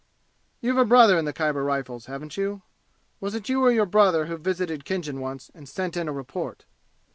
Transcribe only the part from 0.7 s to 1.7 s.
a brother in the Khyber